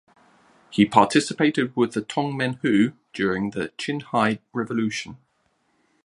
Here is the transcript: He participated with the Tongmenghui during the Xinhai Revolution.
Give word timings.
He 0.71 0.83
participated 0.87 1.75
with 1.75 1.93
the 1.93 2.01
Tongmenghui 2.01 2.95
during 3.13 3.51
the 3.51 3.69
Xinhai 3.77 4.39
Revolution. 4.51 5.17